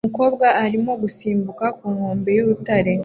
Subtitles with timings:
[0.05, 2.93] Umukobwa arimo gusimbuka ku nkombe y'urutare